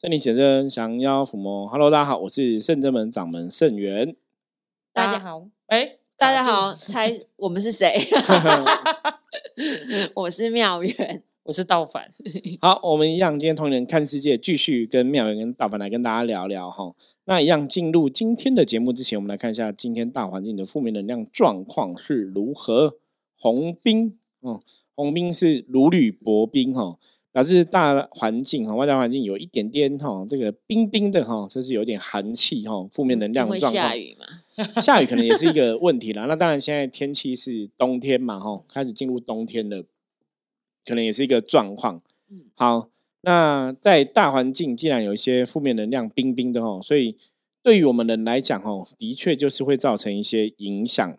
[0.00, 1.66] 圣灵显真，降妖伏魔。
[1.66, 4.14] Hello，大家好，我是圣真门掌门圣元。
[4.92, 7.98] 大家好，哎，大家好，猜我们是谁？
[10.14, 12.12] 我是妙元，我是道凡。
[12.60, 16.94] 好，我们一样，今天同人看世界，继续跟妙元跟道凡来跟大家聊聊哈。
[17.24, 22.98] 那一样进入今天的节目之前，我们来看一下今天大环境的负面能量状况是如何。
[23.36, 24.60] 红兵，嗯，
[24.94, 26.96] 红兵是如履薄冰哈。
[27.38, 33.90] 表示大环境哈，外在环境有一点点哈，这个冰冰的哈，就是有点寒气哈，负面能量的状况。
[33.90, 34.26] 下雨嘛？
[34.82, 36.24] 下雨可能也是一个问题啦。
[36.26, 39.84] 那当然，现在天气是冬天嘛哈，开始进入冬天了，
[40.84, 42.02] 可能也是一个状况。
[42.56, 42.88] 好，
[43.20, 47.16] 那在大环境既然有一些负面能量冰冰的哈，所以
[47.62, 51.16] 对于我们人来讲哈，的确就是会造成一些影响。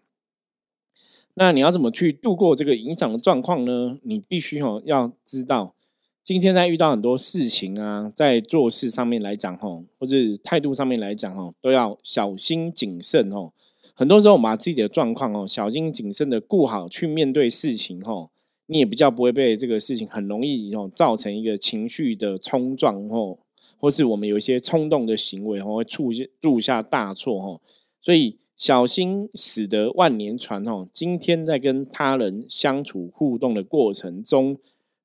[1.35, 3.97] 那你要怎么去度过这个影响的状况呢？
[4.03, 5.75] 你必须哈要知道。
[6.29, 13.51] 今天在遇到很多事情啊，在做事上面来讲吼，或者态度上面来讲吼，都要小心谨慎吼。
[13.95, 18.29] 很多时候，我们把自己的状况哦，小心谨慎的顾好，去面对事情吼，
[18.67, 23.39] 你也比较不会被这个事情很容易哦造成一个情绪的冲撞吼，
[23.79, 26.11] 或是我们有一些冲动的行为吼，会出
[26.41, 27.59] 入下大错吼。
[27.99, 30.87] 所以小心使得万年船吼。
[30.93, 34.59] 今天在跟他人相处互动的过程中。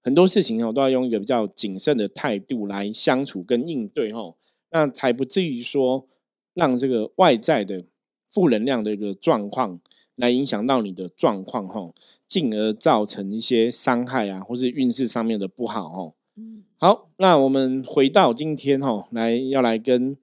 [0.05, 4.37] 很多事情哦，都要用一个比较谨慎的态度来相处跟应对哦，
[4.71, 6.07] 那才不至于说
[6.53, 7.85] 让这个外在的
[8.31, 9.81] 负能量的一个状况
[10.17, 11.95] 来影响到你的状况哦，
[12.29, 16.15] 进而造成一些伤害啊，或是运势上面的不好哦。
[16.37, 20.17] 嗯，好，那我们回到今天哦，来要来跟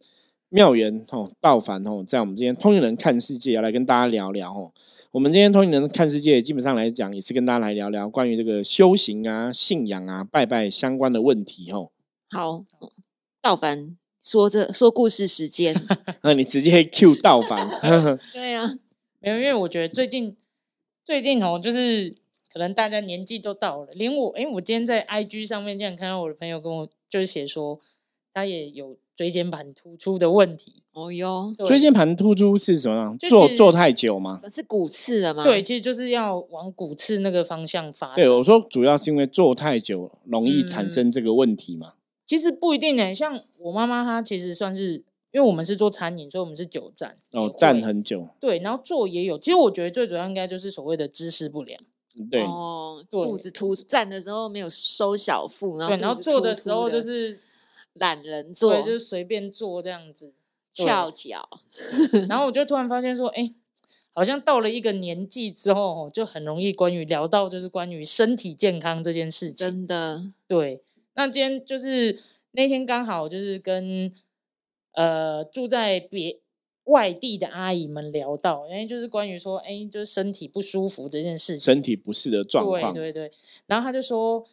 [0.50, 4.72] 妙元哦、道凡哦，在我们今天通灵人看世界要来跟大家聊聊哦。
[5.12, 11.92] 我们今天通灵人看世界，基本上来讲也是跟大家来聊聊关于这个修行啊、信仰啊、拜拜相关的问题哦。
[12.30, 12.64] 好，
[13.42, 15.76] 道凡说这说故事时间，
[16.23, 17.70] 那你直接 Q 道凡。
[18.32, 18.62] 对呀，
[19.20, 20.38] 没有，因为我觉得最近
[21.04, 22.16] 最近哦，就是
[22.54, 27.82] 可能大家年纪都到了，连我，哎，我今天在 IG 上面这样看到我的朋友跟我就是写说，
[28.33, 28.98] 他也有。
[29.16, 33.16] 椎间盘突出的问题哦哟，椎间盘突出是什么？
[33.20, 34.42] 坐坐太久吗？
[34.52, 35.44] 是骨刺了吗？
[35.44, 38.16] 对，其实就是要往骨刺那个方向发展。
[38.16, 41.94] 对，我说主要是因为坐太久容易产生这个问题嘛。
[42.26, 48.30] 其实不一定呢，像我妈妈她其实算是，因为我们是做餐饮，所以我们是久站哦，站很久。
[48.39, 49.38] 对，然后坐也有。
[49.38, 51.80] 其实我觉得最主要应该就是所谓的姿势不良。
[52.30, 57.39] 对哦，肚子凸，站的时候没有收小腹，然后然后坐的时候就是。
[57.94, 60.34] 懒人坐，就是随便做这样子，
[60.72, 61.50] 翘脚。
[62.30, 63.54] 然后我就突然发现说，哎，
[64.14, 69.56] 好像到了一个年纪之后，就很容易关于聊到就是关于身体健康这件事情。
[69.56, 70.82] 真的，对。
[71.16, 72.18] 那今天就是
[72.52, 74.14] 那天刚好就是跟
[74.94, 76.40] 呃住在别
[76.86, 82.94] 外地的阿姨们聊到，因为就是关于说，哎，就是身体不舒服这件事情，身体不适的状况。
[82.94, 83.32] 对对对。
[83.68, 84.48] 然后他就说，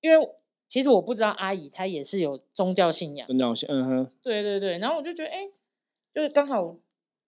[0.00, 0.28] 因为。
[0.68, 5.48] 其实我不知道阿姨她也是有宗教信仰，宗教信，嗯哼，对对对，然后我就觉得，哎，
[6.14, 6.76] 就是刚好，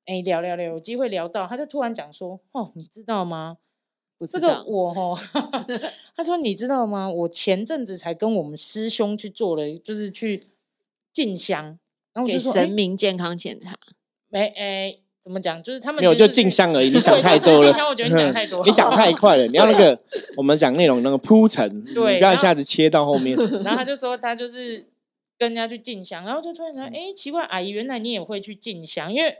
[0.06, 3.58] 哎，聊聊聊，有机会聊到，他就突然讲说，哦，你知道吗？
[4.30, 5.18] 这个我哦，
[6.16, 7.08] 他说你知道吗？
[7.08, 10.42] 我前阵子才跟我们师兄去做了，就是去
[11.12, 11.78] 进香，
[12.12, 13.78] 然后给神明健康检查，
[14.28, 14.98] 没，哎。
[15.20, 15.62] 怎么讲？
[15.62, 16.90] 就是他们没有就进香而已。
[16.94, 17.88] 你想太多了。
[17.88, 18.62] 我觉得你讲太多。
[18.64, 19.46] 你讲太快了。
[19.46, 19.98] 你要那个
[20.36, 23.36] 我们讲内容那个铺陈，你不要一下子切到后面。
[23.62, 24.86] 然后他就说他就是
[25.38, 29.12] 跟人家去进香，然后就突然说：“哎，奇怪，阿姨，原来你也会去进香？
[29.12, 29.36] 因为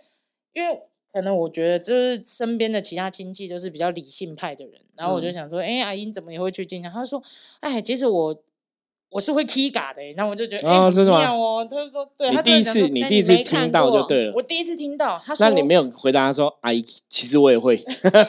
[0.53, 0.81] 因为
[1.13, 4.75] 可能我觉得就是身边的其他亲戚都是比较理性派的人。
[4.97, 6.93] 然后我就想说：哎，阿姨你怎么也会去进香？
[6.93, 7.23] 他说：
[7.61, 8.43] 哎，其实我。”
[9.11, 11.67] 我是会 K 嘎的，然后我就觉得哎，妙哦。
[11.69, 14.33] 他就说，对他第一次，你第一次听到就对了。
[14.35, 17.83] 我第一次听到，他说，那你没有回答他说，阿姨，其实我也会。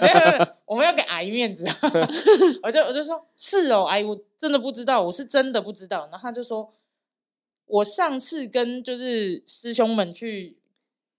[0.66, 1.66] 我们要给阿姨面子，
[2.64, 6.08] 我就我就说，是哦，阿姨，我真的不知道，我是真的不知道。
[6.10, 6.74] 然后他就说，
[7.66, 10.56] 我上次跟就是师兄们去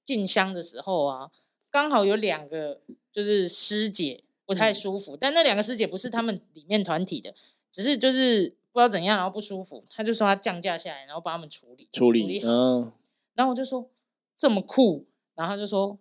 [0.07, 1.29] 进香的时候啊，
[1.71, 2.81] 刚好有两个
[3.13, 7.35] 就是师姐不太舒服，但那两个师姐不是他们里面团体的，
[7.71, 8.59] 只是就是。
[8.73, 12.41] 不知道怎样，然后不舒服，他就说他降价下来，然后帮他们处理处理。
[12.45, 12.93] 嗯，
[13.35, 13.91] 然后我就说
[14.37, 15.99] 这么酷，然后他就说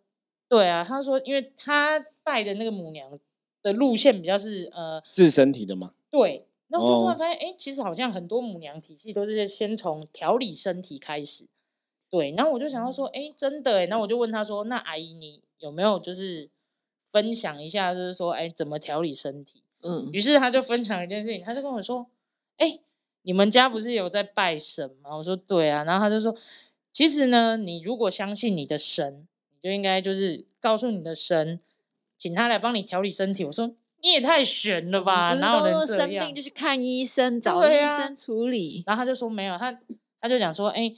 [0.47, 3.11] 对啊，他说因为他拜的那个母娘
[3.63, 5.93] 的路线比较是呃治身体的嘛。
[6.11, 11.47] 对，那我就突然发现，哎，其实好像很多母娘体系都是先从调理身体开始。
[12.09, 16.49] 对，然后我就想要说，哎，真的哎，那我就问他说，那阿姨你有没有就是
[17.11, 19.63] 分享一下，就是说，哎，怎么调理身体？
[19.81, 22.07] 嗯，于是他就分享一件事情，他就跟我说。
[22.59, 22.79] 哎，
[23.23, 25.17] 你们家不是有在拜神吗？
[25.17, 26.33] 我说对啊，然后他就说，
[26.93, 31.59] 其实呢，你如果相信你的神，你就应该就是告诉你的神，
[32.17, 33.43] 请他来帮你调理身体。
[33.43, 36.35] 我说你也太悬了吧，不是哪有都说人生病？
[36.35, 38.83] 就去看医生，找医生处理。
[38.85, 39.77] 然后他就说没有，他
[40.21, 40.93] 他就讲说，哎，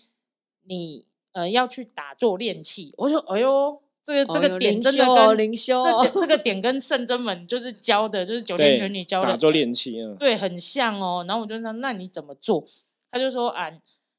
[0.63, 2.93] 你呃要去打坐练气。
[2.97, 11.23] 我说，哎呦，这个这哦个点真的跟灵修哦这点 这个点跟圣真们就是教的，就是九天对玄女教的，打坐练气，嗯，对，很像哦。
[11.27, 12.65] 然后我就说，那你怎么做？
[13.11, 13.69] 他就说啊，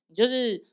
[0.07, 0.65] 你就是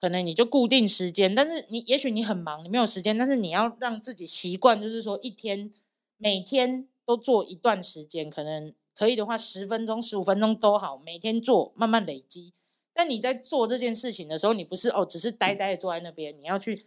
[0.00, 5.70] 可能你就固定时间，但是你也许你很忙，你没有时间，但是你要让自己习惯，就是说一天
[6.16, 12.52] 每天都做一段时间，可能可以的话十分钟、十五分钟都好，每天做，慢慢累积。
[12.92, 16.86] 但你在做这件事情的时候，你不是哦，只是呆呆的坐在那边，你要去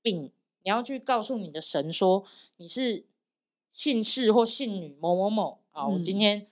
[0.00, 2.24] 并你要去告诉你的神说
[2.56, 3.04] 你是
[3.70, 6.46] 姓氏或姓女某某某啊，我今嗯天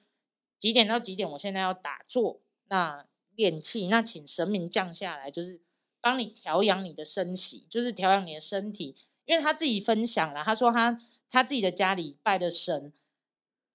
[0.58, 5.60] 几点到几点，我现在要打坐，那练气，那请神明降下来，就是
[6.00, 8.94] 帮你调养你的身体，就是调养你的身体。
[9.25, 12.93] 因为他自己分享了，他说他他自己的家里拜的神，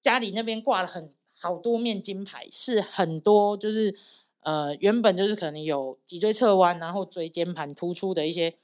[0.02, 3.96] 家里那边挂了很好多面金牌，是很多就是
[4.40, 8.56] 呃原本就是可能有脊椎侧弯，然后椎间盘突出的一些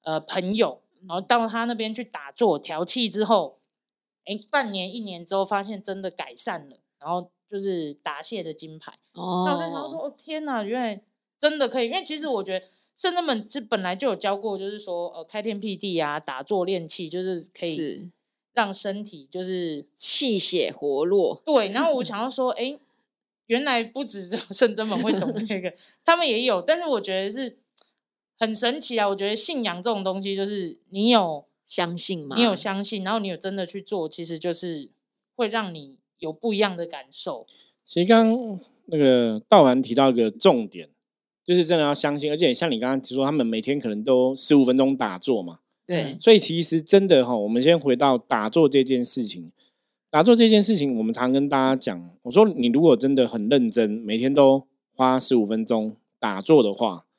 [0.00, 3.58] 呃朋友，然后到他那边去打坐调气之后，
[4.24, 8.94] 哎，半年一年之后发现真的改善了，然后就是答谢的金牌。
[9.14, 11.02] 那我就想说，哦，哦天哪，原来
[11.38, 12.66] 真的可以，因为其实我觉得
[12.96, 18.10] 圣人们是本来就有教过，就是说呃开天辟地啊，打坐练气，就是可以
[18.54, 21.42] 让身体就是气血活络。
[21.44, 21.70] 对。
[21.70, 22.78] 然后我 想要说，哎，
[23.46, 25.74] 原来不止只有圣真们会懂这个，
[26.04, 27.58] 他们也有，但是我觉得是
[28.42, 29.08] 很神奇啊。
[29.08, 32.34] 我觉得信仰这种东西，就是你有相信吗？
[32.36, 34.90] 你有相信，然后你有真的去做，其实就是
[35.36, 37.46] 会让你有不一样的感受。
[37.84, 40.88] 其实刚刚那个道涵提到一个重点，
[41.44, 49.52] 就是真的要相信，而且像你刚刚提说，他们每天可能都十五分钟打坐嘛，对所以其实真的哈，我们先回到打坐这件事情。
[50.10, 57.11] 打坐这件事情，我们常跟大家讲，我说你如果真的很认真，每天都花十五分钟打坐的话，嗯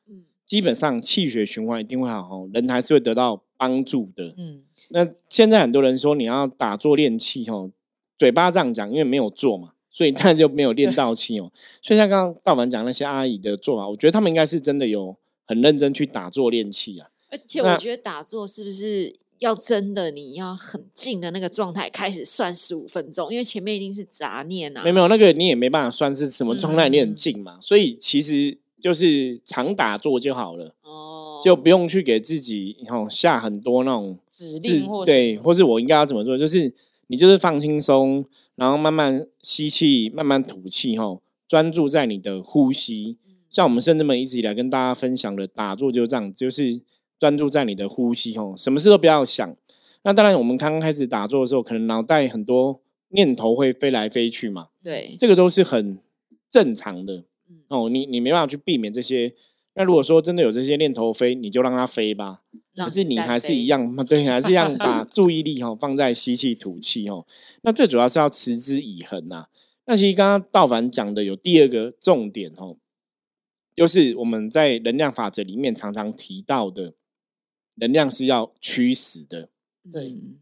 [0.53, 4.35] 基本上气血循环一定会好哦，人还是会得到帮助的。
[4.37, 7.71] 嗯，那现在很多人说你要打坐练气哦，
[8.19, 11.51] 嘴巴这样讲，因为没有做嘛，所以当然就没有练到气哦。
[11.81, 15.17] 所以像刚刚道凡讲那些阿姨的做法，我觉得他们应该是真的有
[15.47, 17.07] 很认真去打坐练气啊。
[17.31, 24.93] 而且我觉得打坐是不是要真的你要很静的那个状态开始算十五分钟，因为前面一定是杂念啊没有。
[24.93, 36.73] 没有那个你也没办法算是什么状态，你很嗯静嘛，所以其实就是常打坐就好了，哦，就不用去给自己哦下很多那种指令或对，或是我应该要怎么做，就是
[37.07, 38.25] 你就是放轻松，
[38.55, 43.17] 然后慢慢吸气，慢慢吐气，吼，专注在你的呼吸。
[43.25, 46.81] 嗯像我们圣人们一直以来跟大家分享的打坐就这样，就是
[47.19, 49.55] 专注在你的呼吸，吼，什么事都不要想。
[50.01, 55.99] 那当然，我们刚刚开始打坐的时候，可能脑袋很多念头会飞来飞去嘛，对，这个都是很
[56.49, 57.25] 正常的嗯
[57.73, 57.89] 哦。
[57.89, 59.33] 你你没办法去避免这些。
[59.75, 62.43] 那如果说真的有这些念头飞，你就让它飞吧。
[62.73, 67.25] 让可是你还是一样， 对，还是一样把 注意力哦、放在吸气吐气哦。
[67.63, 69.47] 那最主要是要持之以恒呐、
[69.85, 72.77] 那其实刚刚道凡讲的有第二个重点哦，
[73.75, 76.93] 就是我们在能量法则里面常常提到的，
[77.77, 79.49] 能量是要驱使的。
[79.91, 80.39] 对嗯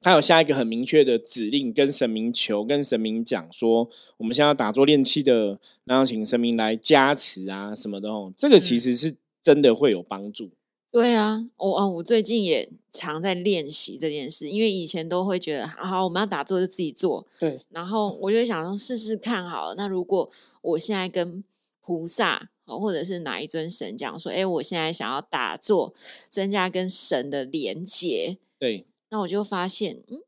[0.00, 3.88] 他有下一个很明确的指令，跟神明求，跟神明讲说，
[4.18, 8.32] 我们现在要打坐练气的，然后请神明来加持啊什么的哦。
[8.36, 10.50] 这个其嗯实是真的会有帮助。
[10.90, 19.74] 对啊，我哦，我最近也常在练习这件事，因为以前都会觉得，好，我们要打坐就自己做，对，然后我就想说试试看好了。
[19.74, 20.30] 那如果
[20.62, 21.42] 我现在跟
[21.80, 25.92] 菩萨哦或者是哪一尊神讲说，哎，我现在想要打坐，
[26.30, 30.24] 增加跟神的连接，对，那我就发现，嗯，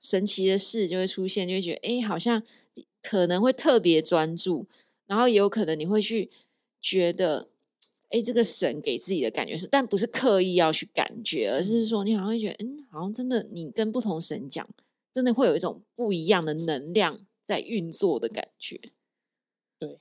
[0.00, 2.42] 神奇的事就会出现，就会觉得，哎，好像
[3.02, 4.66] 可能会特别专注，
[5.06, 6.30] 然后也有可能你会去
[6.80, 7.50] 觉得，
[8.08, 14.66] 哎，这个神给自己的感觉是，但不是刻意要去感觉，而是说你好像会觉得，嗯，好像真的你跟不同神讲，
[15.12, 18.80] 真的会有一种不一样的能量在运作的感觉。
[19.78, 19.98] 对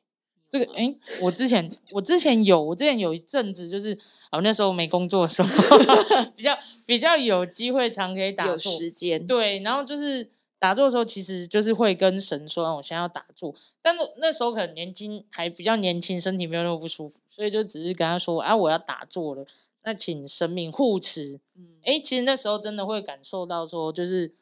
[0.48, 4.00] 这个哎、我之前我之前有，我之前有一阵子就是，
[4.32, 5.50] 哦，那时候没工作的时候，
[6.36, 19.46] 比较比较有机会常可以打有坐，时间，对，然后就是打坐的时候，其实就是会跟神说，啊我现在要打坐，但是那时候可能年轻，还比较年轻，身体没有那么不舒服，所以就只是跟他说，啊，我要打坐了，
[19.84, 21.40] 那请神明护持。
[21.56, 24.34] 嗯，哎，其实那时候真的会感受到说，就是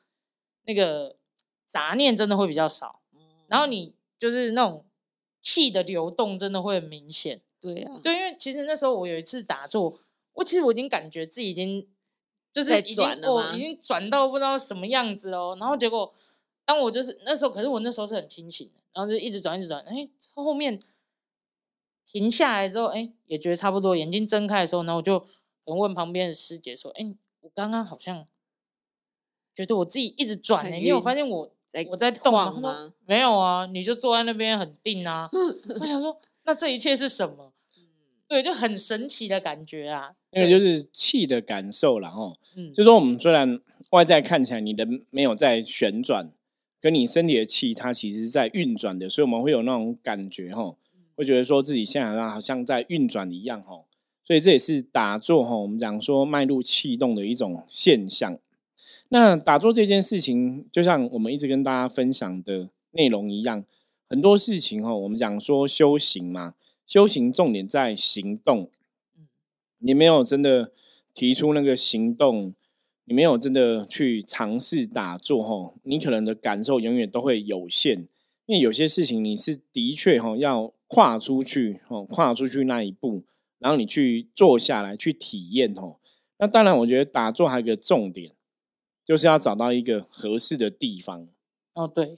[0.65, 1.15] 那个
[1.65, 3.00] 杂念真的会比较少，
[3.48, 4.86] 然后你就是那种
[5.41, 7.41] 气的流动真的会很明显。
[7.60, 10.00] 对啊，对，因为其实那时候我有一次打坐，
[10.34, 11.88] 我其实我已经感觉自己已经
[12.54, 15.56] 就是在已经我已经转到不知道什么样子哦。
[15.60, 16.13] 然后结果
[16.66, 20.80] 当我就是那时候，可是我那时候是很清醒的，然后就一直转一直转，哎，后面
[22.06, 25.25] 停下来之后，哎，也觉得差不多，眼睛睁开的时候，然后我就
[25.66, 28.25] 我问旁边的师姐说，哎，我刚刚好像
[29.54, 32.94] 觉得我自己一直转呢、很因为我发现我在我在动，吗？
[33.06, 35.30] 没有啊，你就坐在那边很定啊。
[35.80, 37.53] 我想说，那这一切是什么？
[38.27, 40.13] 对，就很神奇的感觉啊。
[40.32, 42.39] 那个就是气的感受了哦。
[42.56, 43.60] 嗯，就说我们虽然
[43.91, 46.32] 外在看起来你的没有在旋转，
[46.82, 50.75] 跟你身体的气它其实是在运转的，所以我们会有那种感觉哈，
[51.15, 53.84] 会觉得说自己现在好像好像在运转一样哈。
[54.24, 58.39] 所以这也是打坐哈，我们讲说脉入气动的一种现象。
[59.10, 63.63] 那打坐这件事情，就像我们一直跟大家分享的内容一样，
[64.10, 66.56] 很多事情哈，我们讲说修行嘛，
[66.88, 68.72] 修行重点在行动。
[69.78, 70.74] 你没有真的
[71.13, 72.56] 提出那个行动，
[73.06, 78.08] 你没有真的去尝试打坐吼，你可能的感受永远都会有限。
[78.48, 83.24] 因为有些事情你是的确哈要跨出去哦，跨出去那一步，
[83.60, 86.00] 然后你去坐下来去体验吼。
[86.39, 88.32] 那当然，我觉得打坐还有一个重点，
[89.06, 91.28] 就是要找到一个合适的地方。
[91.74, 92.18] 哦，对，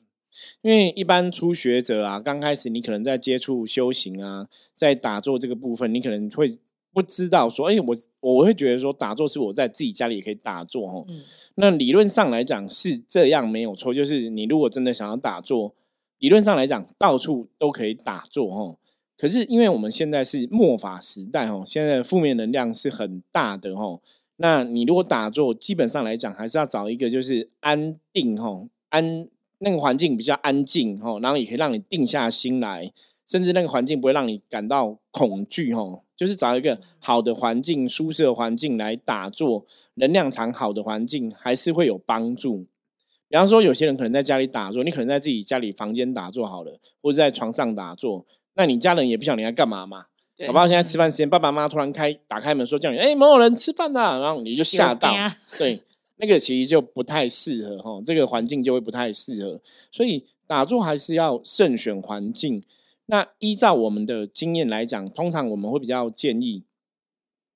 [0.61, 6.57] 因为一般初学者啊，刚开始你可能在接触修行啊，在打坐这个部分，你可能会
[6.93, 11.05] 不知道说，哎，我我会觉得说，打坐是我在自己家里也可以打坐哦。
[11.07, 11.21] 嗯
[11.55, 15.75] 那理论上来讲是这样没有错，就是你如果真的想要打坐，
[16.19, 18.77] 理论上来讲到处都可以打坐哦。
[19.17, 24.01] 可是因为我们现在是末法时代哦，现在负面能量是很大的哦。
[24.37, 29.27] 那你如果打坐，基本上来讲还是要找一个就是安定哦，安
[29.61, 32.91] 那个环境比较安静哦，然后也可以让你定下心来，
[33.27, 36.01] 甚至那个环境不会让你感到恐惧哦。
[36.15, 39.65] 就是找一个好的环境、舒适的环境来打坐，
[39.95, 42.67] 能量场好的环境还是会有帮助。
[43.27, 50.05] 比方说，有些人可能在家里打坐，你可能在自己家里房间打坐好了，或者在床上打坐，那你家人也不晓得你在干嘛嘛。
[50.37, 50.67] 对好不好？
[50.67, 55.11] 现在吃饭时间，爸爸妈妈突然开打开门说叫你，哎、某某人吃饭啦，然后你就吓到
[55.57, 55.81] 对，
[56.21, 59.59] 那个其实就不太适合哈，这个环境就会不太适合，
[59.91, 62.63] 所以打坐还是要慎选环境。
[63.07, 66.63] 那依照我们的经验来讲，通常我们会比较建议，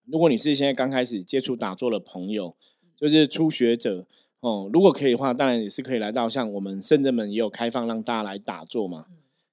[0.07, 2.55] 如果你是现在刚开始接触打坐的朋友，
[2.98, 4.07] 就是初学者
[4.39, 9.05] 哦，如果可以的话，当然也是可以来到像我们圣人门也有开放让大家来打坐嘛，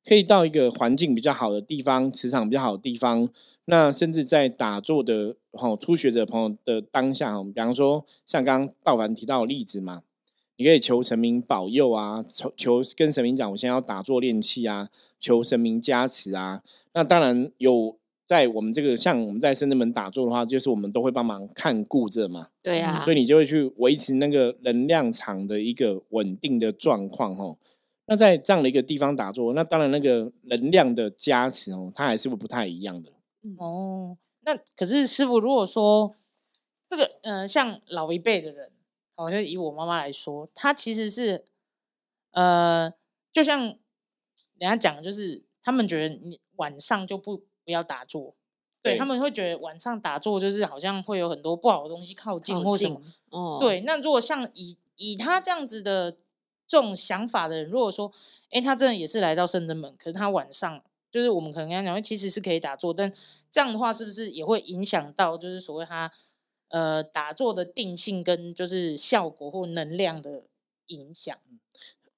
[0.04, 3.28] 可以到一个环境比较好的地方，磁场比较好的地方，
[3.66, 10.02] 那甚至在打坐的哦初学者朋友的当下哦，比方说像刚刚道凡提到的例子嘛，
[10.56, 14.88] 你可以求神明保佑啊，求求跟神明讲，我现在要打坐练气啊，
[15.20, 16.62] 求神明加持啊。
[16.94, 27.56] 那当然有在我们这个像我们在深圳门打坐的话，就是我们都会帮忙看顾着嘛，对啊，所以你就会去维持那个能量场的一个稳定的状况哦。
[28.12, 33.10] 那在这样的一个地方打坐，那当然那个能量的加持哦，它还是会不太一样的。
[33.56, 36.14] 哦，那可是师傅，如果说
[36.86, 38.70] 这个，呃，像老一辈的人，
[39.14, 41.46] 好像以我妈妈来说，她其实是，
[42.32, 42.92] 呃，
[43.32, 43.78] 就像人
[44.58, 48.34] 家讲，就是他们觉得你晚上就不不要打坐，
[48.82, 53.00] 对对他们会觉得晚上打坐就是好像会有很多不好的东西靠近或什么。
[53.30, 56.18] 哦，对，那如果像以以他这样子的
[56.72, 58.10] 这种想法的人，如果说，
[58.48, 63.12] 哎，他真的也是来到圣真门，可是他晚上就是我们可能跟他讲，其实是可以打坐，但
[63.50, 66.10] 这样的话是不是也会影响到就是所谓他
[66.70, 70.44] 呃打坐的定性跟就是效果或能量的
[70.86, 71.36] 影响？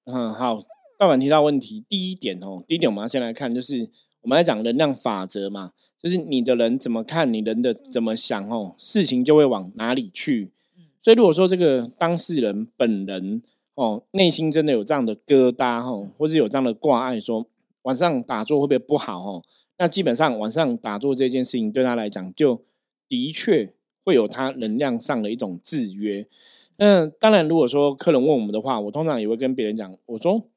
[0.05, 0.63] 嗯，好，
[0.97, 10.53] 大碗提到问题，第一点哦，第一点我们要先来看，就是我们来讲能量法则嘛，就是你的人怎么看，你人的怎么想哦，事情就会往哪里去。
[11.03, 13.43] 所以如果说这个当事人本人
[13.75, 17.47] 哦，内心真的有这样的疙瘩哦，或是有这样的挂碍，说
[17.83, 19.43] 晚上打坐会不会不好哦？
[19.79, 22.63] 那基本上晚上打坐这件事情对他来讲，就
[23.09, 26.29] 的确会有他能量上的一种制约。
[26.77, 30.49] 那当然，如果说客人问我们的话，我通常也会跟别人讲，我说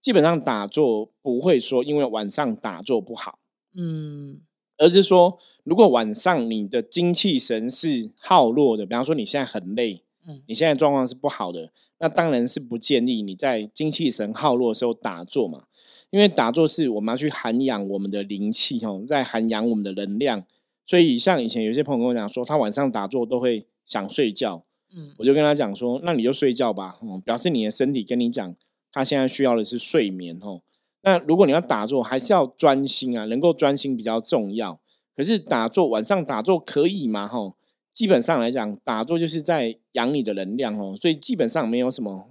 [0.00, 3.38] 基本上打坐不会说因为晚上打坐不好，
[3.76, 4.40] 嗯
[4.78, 15.64] 而是说如果晚上你的精气神是耗弱的，比方说你现在很累，嗯你现在状况是不好的，那当然是不建议你在精气神耗弱的时候打坐嘛，
[16.10, 20.44] 因为打坐是我们要去涵养我们的灵气哦，在涵养我们的能量，
[20.86, 24.62] 所以像以前有些朋友跟我讲说，他晚上打坐都会想睡觉，
[24.94, 28.54] 嗯我就跟他讲说，那你就睡觉吧，嗯，表示你的身体跟你讲，
[28.92, 30.60] 他现在需要的是睡眠哦。
[31.02, 34.78] 那如果你要打坐，还是要专心啊，能够专心比较重要。
[35.16, 37.26] 可是打坐晚上打坐可以吗？
[37.28, 37.56] 吼，
[37.92, 42.30] 基本上来讲，打坐就是在养你的能量哦，所以基本上没有什么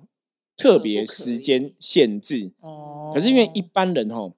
[0.57, 2.51] 特别时间限制。
[2.61, 3.11] 哦。
[3.13, 4.31] 可是因为一般人哦，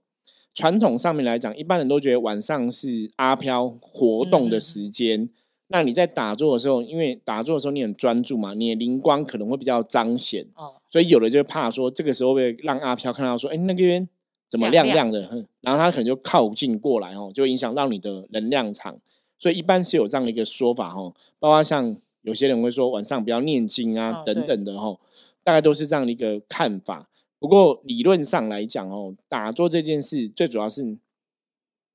[0.54, 5.30] 传统上面来讲，一般人都觉得晚上是阿飘活动的时间。
[5.68, 10.46] 那你在打坐的时候，因为打坐的时候你很专注嘛，你的灵光可能会比较彰显。
[10.56, 10.76] 哦。
[10.90, 14.10] 所以有的就怕说，这个时候会让阿飘看到说，哎，那边。
[14.52, 15.48] 怎么亮亮的？
[15.62, 18.98] 然后他可能就靠近过来哦，就影响到你的能量场。
[19.42, 24.96] 所以一般是有这样的一个说法哈，包括像有些人会说晚上不要念经啊等等的哈，
[25.44, 27.10] 大概都是这样的一个看法。
[27.40, 30.96] 不过理论上来讲哦，打坐这件事最主要是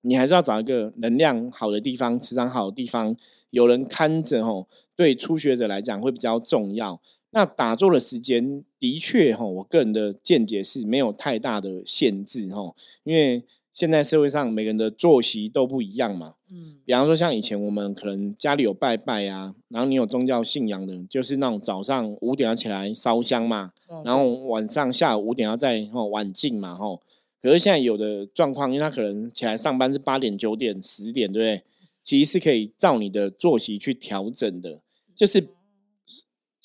[0.00, 3.14] 你还是要找一个能量好的地方、磁场好的地方，
[3.50, 7.00] 有人看着哦，对初学者来讲会比较重要。
[7.30, 12.74] 那打坐的时间的确哈，我个人的见解是没有太大的限制哈，
[13.04, 13.44] 因为
[13.76, 16.36] 现在社会上每个人的作息都不一样嘛。
[16.50, 27.02] 嗯，比方说像以前我们可能家里有拜拜呀，然后你有宗教信仰的，就是那种早上五点要起来烧香嘛，然后晚上下午五点要在哦晚进嘛吼。
[27.42, 31.62] 可是现在有的状况，因为他可能起来上班是八点、九点、十点，对不对？
[32.02, 34.80] 其实是可以照你的作息去调整的，
[35.14, 35.48] 就是。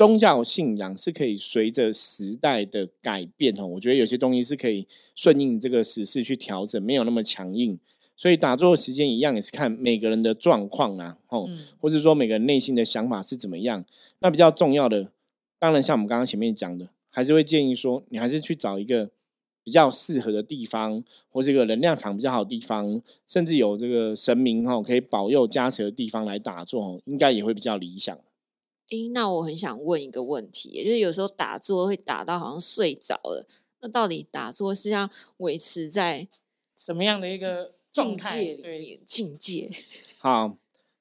[0.01, 7.79] 宗教信仰是可以随着时代的改变哦，我觉得有些东西是可以顺应这个时事去调整，没有那么强硬。
[8.17, 11.47] 所以打坐的时间一样，也是看每个人的状况啊，哦，
[11.79, 13.85] 或者说每个人内心的想法是怎么样。
[14.21, 15.11] 那比较重要的，
[15.59, 19.11] 当然像我们刚刚前面讲的，还是会建议说，你还是去找一个
[19.63, 28.17] 比较适合的地方，或是一个能量场比较好的地方，甚至有这个神明哦可以保佑加持的地方来打坐，应该也会比较理想。
[28.91, 33.47] 诶，那我很想问一个问题，就是有时候打坐会打到好像睡着了，
[33.81, 36.27] 那到底打坐是要维持在
[36.75, 38.99] 什么样的一个境界里面？
[39.05, 39.71] 境界。
[40.19, 40.57] 好，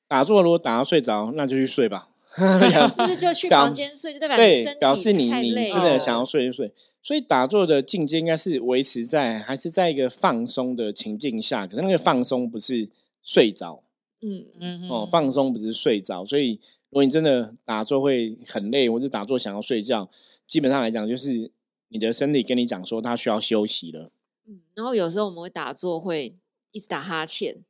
[0.06, 2.10] 打坐如果打到睡着，那就去睡吧。
[2.30, 4.14] 是不是就去房间睡？
[4.14, 6.72] 就代表对，表示你你真的想要睡就睡。
[7.02, 12.88] 所以打坐的境界应该是维持在还是在一个放松的情境下，可是那个放松不是
[13.24, 13.82] 睡着。
[14.20, 16.60] 嗯嗯哦，放松不是睡着，所以。
[16.90, 20.10] 如果你真的打坐会很累，或者打坐想要睡觉，
[20.46, 21.50] 基本上来讲就是
[21.88, 24.10] 你的身体跟你讲说它需要休息了。
[24.48, 26.34] 嗯，然后有时候我们会打坐会
[26.72, 27.64] 一直打哈欠。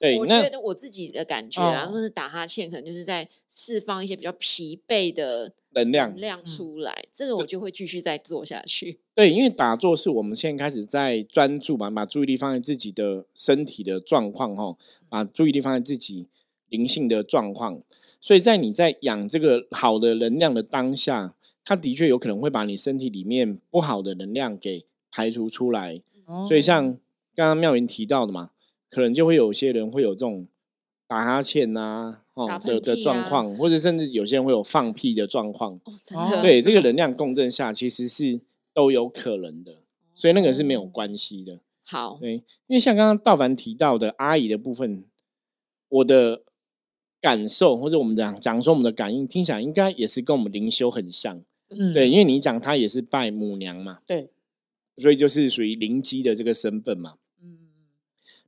[0.00, 7.04] 对，我觉得我自己的感觉啊，或是打哈欠，可能就是在释放一些比较疲惫的能量量出来。
[7.12, 8.98] 这个我就会继续再做下去。
[9.14, 14.76] 对，因为打坐是我们现在开始在专注嘛，把注意力放在自己的身体的状况哈，
[15.08, 16.26] 把注意力放在自己。
[16.72, 17.82] 灵性的状况，
[18.18, 26.02] 所以在你在养这个好的能量的当下，它的确有可能会把你身体里面不好的能量给排除出来。
[26.48, 26.94] 所以像
[27.34, 28.50] 刚刚妙云提到的嘛，
[28.88, 30.48] 可能就会有些人会有这种
[31.06, 35.78] 打哈欠呐，哦的的状况，或者甚至有些人会有放屁的状况。
[36.40, 38.40] 对，这个能量共振下其实是
[38.72, 39.82] 都有可能的，
[40.14, 41.60] 所以那个是没有关系的。
[41.84, 45.04] 好，对，因为像刚刚道凡提到的阿姨的部分，
[45.88, 46.42] 我的。
[47.22, 54.28] 感受或者我们讲讲说我们的感应听起来应该也是跟我们灵修很像，嗯，对，因为你讲他也是拜母娘嘛，对，
[54.96, 57.58] 所以就是属于灵机的这个身份嘛，嗯，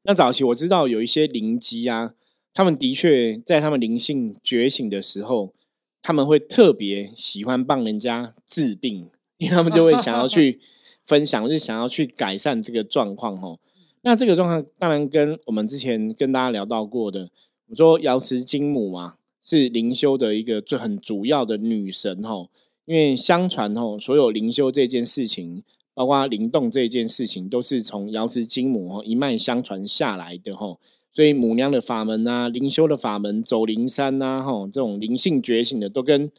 [0.03, 2.15] 那早期我知道有一些灵机啊，
[2.53, 5.55] 他们的确在他们灵性觉醒的时候，
[6.03, 9.09] 他们会特别喜欢帮人家治病，
[9.39, 10.59] 因为他们就会想要去
[11.07, 13.61] 分享，就是想要去改善这个状况哦。
[14.03, 17.31] 那这个状况当然跟我们之前跟大家聊到过的。
[17.69, 22.51] 我说瑶池金母嘛，是灵修的一个最很主要的女神吼。
[22.85, 25.63] 因为相传吼，所有灵修这件事情，
[25.95, 30.79] 包括灵动这件事情，都是从瑶池金母一脉相传下来的吼。
[31.11, 36.31] 所以母娘的法门啊，灵修的法门，走灵山呐吼，这种灵性觉醒的，都跟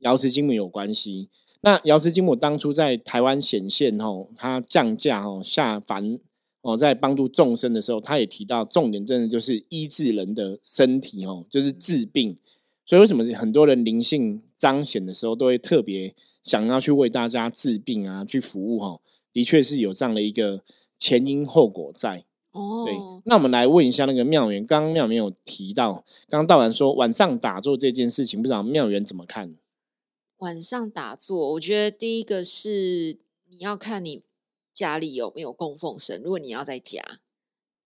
[0.00, 1.30] 瑶池金母有关系。
[1.62, 6.18] 那瑶池金母当初在台湾显现吼，她降价吼下凡。
[6.64, 12.38] 哦，在帮助众生的时候，他也提到重点，真的就是医治人的身体哦，就是治病。
[12.86, 18.98] 所以为什么很多人灵性彰显的时候，都会特别想要去为大家治病啊，去服务哈？
[19.30, 20.62] 的确是有这样的一个
[20.98, 22.24] 前因后果在。
[22.52, 22.94] 哦，对。
[23.26, 25.92] 那我们来问一下那个妙缘，刚刚妙缘有提到，
[26.30, 29.54] 刚刚道完说晚上打坐这件事情，不知道妙缘怎么看？
[30.38, 33.18] 晚上打坐，我觉得第一个是
[33.50, 34.22] 你要看你。
[34.74, 36.20] 家里有没有供奉神？
[36.22, 37.20] 如果你要在家，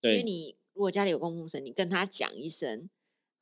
[0.02, 2.88] 因为你如果家里有供奉神，你跟他讲一声，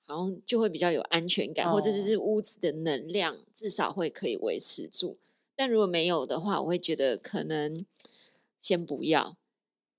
[0.02, 5.16] 好像就会比较有安全感，或者是屋子的能量至少会可以维持住。
[5.54, 7.86] 但如果没有的话，我会觉得可能
[8.60, 9.38] 先不要，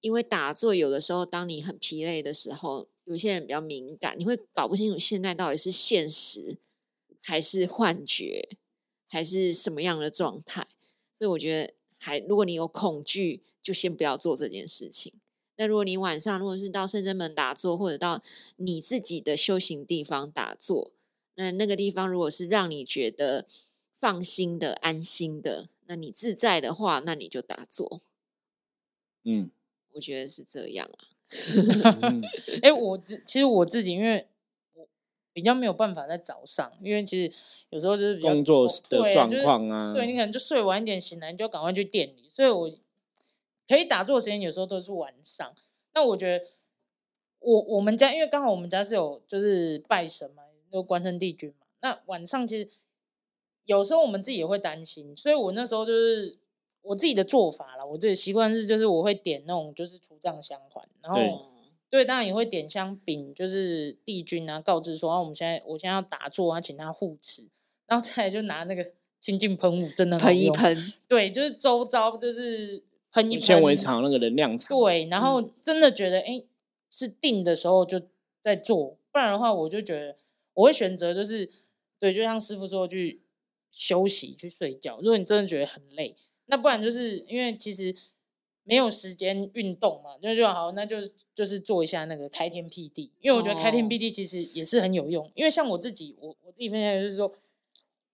[0.02, 6.58] 因为打坐有的时候，当你很疲累的时候，有些人比较敏感，你会搞不清楚现在到底是现实
[7.22, 8.50] 还是幻觉，
[9.08, 10.68] 还是什么样的状态。
[11.16, 11.74] 所以我觉得，
[12.08, 15.14] 还如果你有恐惧，就先不要做这件事情。
[15.58, 18.24] 那如果你晚上如果是到圣真门打坐，或者到
[18.56, 20.94] 你自己的修行地方打坐，
[21.36, 23.46] 那那个地方如果是让你觉得
[24.00, 28.00] 放心的、安心的，那你自在的话，那你就打坐。
[29.26, 29.52] 嗯，
[29.92, 31.12] 我觉得是这样啊。
[32.04, 32.24] 嗯
[32.64, 34.37] 哎、我自其实我自己，因为我
[35.38, 37.32] 比较没有办法在早上，因为其实
[37.70, 42.72] 有时候就是工作的状对就是况啊，对你可能就睡晚一点醒来，你就赶快去店里，所以我
[43.68, 45.54] 可以打坐的时间有时候都是晚上。
[45.94, 46.44] 那我觉得
[47.38, 52.68] 我我们家因为刚好我们家是有就是拜神嘛，就关圣帝君嘛，那晚上其实
[53.66, 56.36] 有时候我们自己也会担心，所以我那时候就是
[56.82, 61.20] 我自己的做法啦，我自己的习惯是就是我会点那种就是除障相环，然后
[61.90, 67.48] 对当然也会点香饼，就是帝君啊，告知说啊，我们现在我现在要打坐啊，请他护持，
[67.86, 75.52] 然后再来就拿那个 清净喷雾，真的喷一，喷，对，就是周遭就是喷一喷，纤维场那个能量场，对，然后嗯。
[75.64, 76.48] 真的觉得哎、诶
[76.90, 78.02] 是定的时候就
[78.42, 80.16] 在做，不然的话我就觉得
[80.54, 81.50] 我会选择就是
[82.00, 83.22] 对，就像师傅说去
[83.70, 84.98] 休息去睡觉。
[84.98, 87.94] 如果你真的觉得很累，那不然就是因为其实
[88.68, 90.98] 没有时间运动嘛，那就好，那就
[91.34, 93.88] 就是做一下那个开天辟地，因为我觉得开天哦。
[93.88, 97.32] 辟地其实也是很有用，因为像我自己，我我自己分享就是说，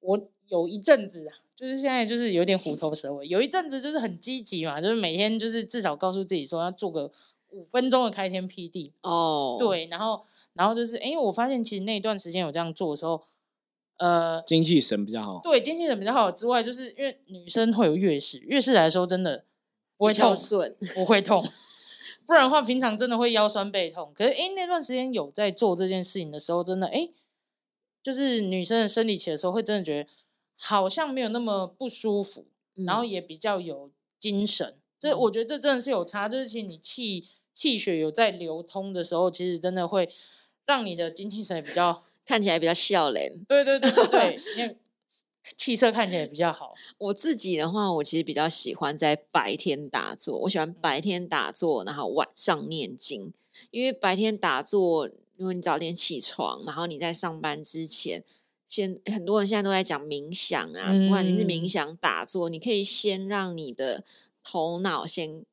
[0.01, 7.11] 我有一阵子啊，就是现在就是有点虎头蛇尾，有一阵子就是很积极嘛，就是每天就是至少告诉自己说要做个
[7.49, 13.23] 五分钟的开天辟地，哦，，对，然后然后就是，因为我发现其实那一段时间有这样做的时候，
[13.97, 15.39] 呃，精气神比较好。
[15.43, 19.45] 对，精气神比较好之外，就是因为女生会有月事，月事来说真的
[19.97, 21.43] 不会痛，顺，不会痛，
[22.25, 24.11] 不然的话平常真的会腰酸背痛。
[24.15, 27.11] 可是诶，那段时间有在做这件事情的时候，真的诶，
[28.01, 30.09] 就是女生的生理期的时候，会真的觉得
[30.55, 32.45] 好像没有那么不舒服，
[32.85, 34.75] 然后嗯也比较有精神。
[34.99, 40.09] 这我觉得这真的是有差，就是其实你气气血有在流通的时候，其实真的会
[40.65, 43.43] 让你的精气神也比较，看起来比较笑脸。
[43.47, 44.77] 对对对对对，因为
[45.57, 46.73] 气色看起来也比较好。
[46.97, 53.33] 我自己的话，我其实比较喜欢在白天打坐，我喜欢白天打坐，然后晚上念经。
[53.71, 58.23] 因为白天打坐，如果你早点起床，然后你在上班之前，
[58.67, 64.03] 先很多人现在都在讲冥想啊，不管你是冥嗯想打坐，你可以先让你的
[64.43, 65.45] 头脑先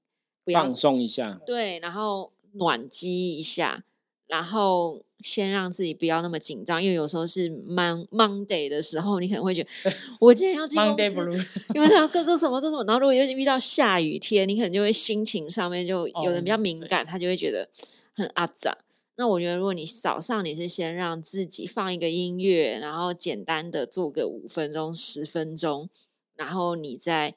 [0.53, 3.85] 放松一下，对，然后暖机一下，
[4.27, 9.69] 然后先让自己不要那么紧张，因为有时候是 Mon Monday 的时候，你可能会觉得
[10.21, 17.69] 我今天要进公司因为他要各做什么做什么，然后如果又遇到下雨天，你可能就会心情上面就有人比较敏感，他就会觉得
[18.15, 18.79] 很阿杂。
[19.17, 25.91] 那我觉得，如果你早上你是先让自己放一个音乐，然后简单的做个五分钟、十分钟，
[26.37, 27.35] 然后你再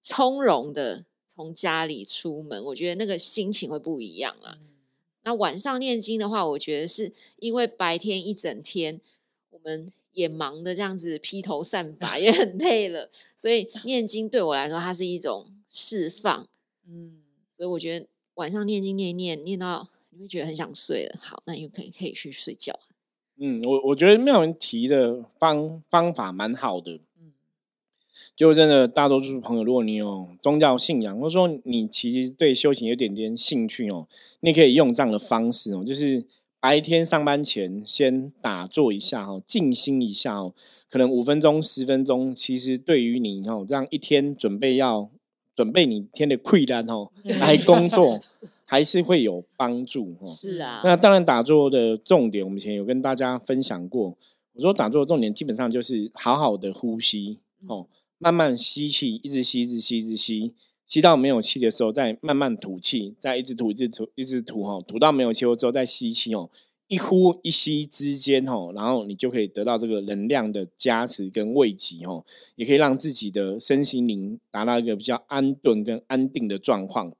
[0.00, 4.56] 从容的从家里出门，我觉得那个心情会不一样啦。
[5.24, 9.00] 那晚上念经的话，我觉得是因为白天一整天
[9.50, 16.48] 我们也忙的这样子披头散 发，也很累了，所以念经对我来说，它是一种释放。
[16.88, 17.22] 嗯，
[17.56, 22.78] 所以我觉得晚上念经念一念，念到你会觉得很想睡了，好，那你就可以可以去睡觉。
[23.36, 27.00] 嗯，我我觉得妙文提的方方法蛮好的。
[28.22, 34.06] 嗯就真的大多数朋友，如果你有宗教信仰，或者说你其实对修行有点点兴趣哦，
[34.40, 36.24] 你可以用这样的方式哦，就是
[36.58, 40.54] 白天上班前先打坐一下哦，静心一下哦，
[40.88, 45.10] 可能五分钟、十分钟，其实对于你哦，这样一天准备要
[45.54, 48.18] 准备你一天的溃单哦来工作，
[48.64, 50.26] 还是会有帮助哦。
[50.26, 54.16] 是啊，那当然，打坐的重点，我们以前有跟大家分享过。
[54.54, 57.86] 我说打坐的重点基本上就是好好的呼吸哦，
[58.22, 60.54] 慢慢吸气，一直吸，一直吸，一直吸，
[60.86, 66.48] 吸到没有气的时候，再慢慢吐气，再一直吐，一直吐，一直吐哈，吐到没有气之后再吸气哦，
[66.86, 77.12] 一呼一吸之间哦，然后你就可以得到这个能量的加持跟慰藉哦，也可以让自己的身心灵达到一个比较安顿跟安定的状况。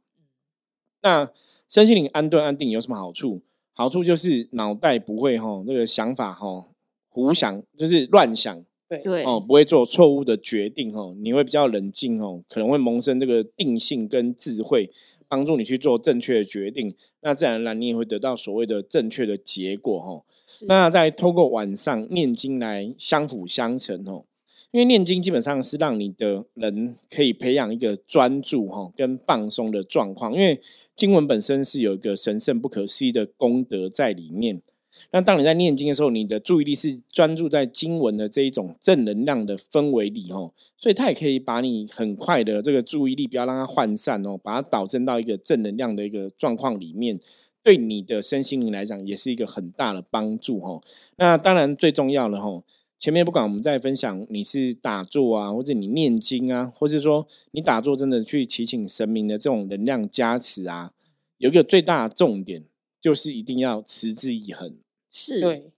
[1.02, 1.28] 那
[1.68, 3.42] 身心灵安顿安定有什么好处？
[3.72, 6.68] 好处就是脑袋不会哈，那个想法哈
[7.08, 8.64] 胡想，就是乱想
[8.98, 14.90] 对对，哦，不会做错误的决定哦，你会比较冷静哦，可能会萌生这个定性跟智慧，
[15.28, 16.94] 帮助你去做正确的决定。
[17.22, 20.24] 那自然而然你也会得到所谓的正确的结果哦。
[20.66, 24.24] 那再透过晚上念经来相辅相成哦。
[24.72, 30.58] 因为念经基本上是让你的人可以培养一个专注哈跟放松的状况，因为
[30.96, 34.62] 经文本身是有一个神圣不可思议的功德在里面。
[35.10, 47.18] 那当你在念经的时候，你的注意力是专注在经文的这一种正能量的氛围里哦，所以它也可以把你很快的这个注意力不要让它涣散哦，把它导正到一个正能量的一个状况里面，
[47.62, 50.82] 对你的身心灵来讲也是一个很大的帮助哦。
[51.16, 52.62] 那当然最重要的哦，
[52.98, 60.92] 前面不管我们在分享你是打坐啊，或者你念经啊，或是说你打坐真的去祈请神明的这种能量加持啊，
[61.38, 62.64] 有一个最大的重点
[63.00, 64.76] 就是一定要持之以恒。
[65.14, 65.70] 是，对，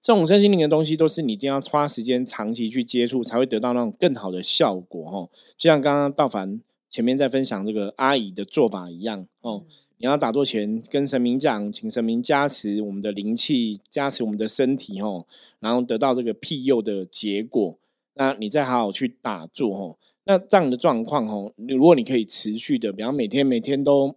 [0.00, 5.28] 这种身心灵的东西，都是你一定要花时间长期去接触，才会得到那种更好的效果哦。
[5.58, 9.64] 就像刚刚道凡前面在分享这个阿姨的做法一样哦，
[9.98, 15.26] 你要打坐前跟神明讲，请神明加持我们的灵气，加持我们的身体哦，
[15.58, 17.78] 然后得到这个庇佑的结果。
[18.14, 24.16] 那你再好好去打坐哦，那这样的状况哦，如果你可以持续的，比方每天每天都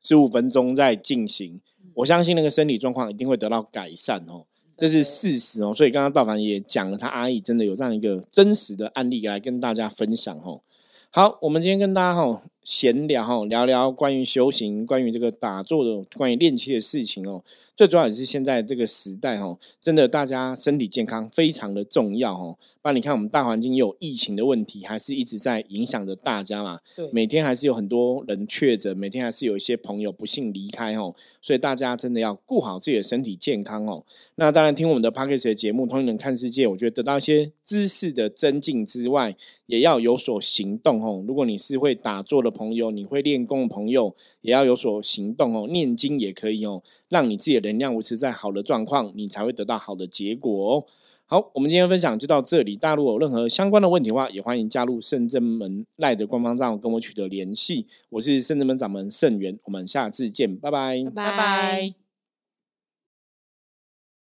[0.00, 1.60] 十五分钟在进行。
[1.94, 4.44] 我相信那个生理状况一定会得到改善哦，
[4.76, 5.72] 这是事实哦。
[5.72, 10.62] 所以刚刚道凡也讲了，他阿姨真的有这样一个真实的案例来跟大家分享哦。
[11.10, 17.44] 好，我们今天跟大家哈闲聊哈，聊聊关于修行、关于这个打坐的、关于练气的事情哦。
[17.76, 22.56] 最主要也是现在这个时代哦，真的大家身体健康非常的重要哦。
[22.80, 26.78] 不然你看我们大环境有疫情的问题，还是一直在影响着大家嘛。
[26.94, 31.12] 对，每天还是有很多人确诊，每天还是有一些朋友不幸离开哦。
[31.42, 34.04] 所以大家真的要顾好自己的身体健康哦。
[34.36, 39.34] 那当然听我们的 p d c a s t 的节目《通人看世界》，我觉得得到一些知识的增进之外，
[39.66, 41.24] 也要有所行动哦。
[41.26, 45.66] 如果你是会打坐的朋友，你会练功的朋友，也要有所行动哦。
[45.68, 46.82] 念经也可以哦。
[47.08, 50.86] 让你自己的能量维持在好的状况，你才会得到好的结果哦。
[51.26, 52.76] 好，我们今天分享就到这里。
[52.76, 57.86] 大陆有任何相关的问题的话，也欢迎加入圣真门赖的官方账号跟我取得联系。
[58.10, 62.03] 我是圣真门掌门圣元，我们下次见，拜拜，拜拜。